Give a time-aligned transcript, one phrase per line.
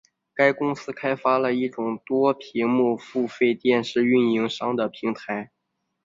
[0.33, 5.51] 该公司开发了一种多屏幕付费电视运营商的平台。